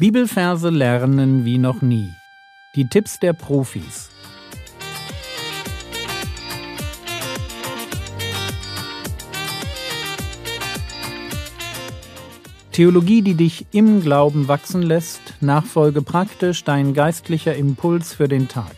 [0.00, 2.08] Bibelverse lernen wie noch nie.
[2.76, 4.10] Die Tipps der Profis.
[12.70, 18.76] Theologie, die dich im Glauben wachsen lässt, Nachfolge praktisch, dein geistlicher Impuls für den Tag.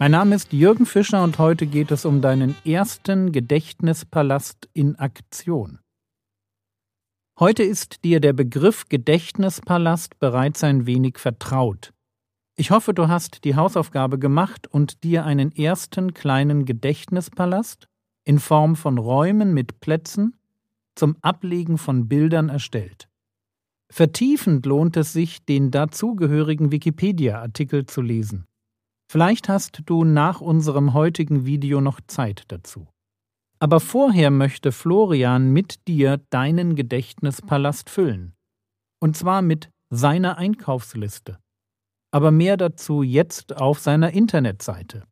[0.00, 5.78] Mein Name ist Jürgen Fischer und heute geht es um deinen ersten Gedächtnispalast in Aktion.
[7.40, 11.94] Heute ist dir der Begriff Gedächtnispalast bereits ein wenig vertraut.
[12.54, 17.88] Ich hoffe, du hast die Hausaufgabe gemacht und dir einen ersten kleinen Gedächtnispalast
[18.24, 20.36] in Form von Räumen mit Plätzen
[20.94, 23.08] zum Ablegen von Bildern erstellt.
[23.88, 28.44] Vertiefend lohnt es sich, den dazugehörigen Wikipedia-Artikel zu lesen.
[29.10, 32.86] Vielleicht hast du nach unserem heutigen Video noch Zeit dazu.
[33.60, 38.34] Aber vorher möchte Florian mit dir deinen Gedächtnispalast füllen.
[39.00, 41.38] Und zwar mit seiner Einkaufsliste.
[42.10, 45.04] Aber mehr dazu jetzt auf seiner Internetseite